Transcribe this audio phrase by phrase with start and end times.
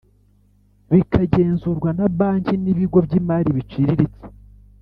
[0.91, 4.23] bikagenzurwa na banki n ibigo by imari biciriritse